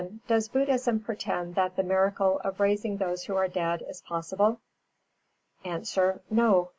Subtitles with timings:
[0.25, 4.59] Does Buddhism pretend that the miracle of raising those who are dead is possible?
[5.63, 5.83] A.
[6.31, 6.69] No.